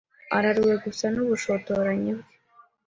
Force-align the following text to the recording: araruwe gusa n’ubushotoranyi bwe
araruwe 0.37 0.73
gusa 0.85 1.05
n’ubushotoranyi 1.13 2.11
bwe 2.17 2.29